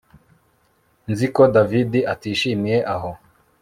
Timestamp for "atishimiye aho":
2.13-3.11